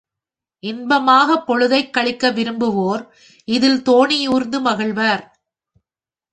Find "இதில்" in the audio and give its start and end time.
3.47-3.81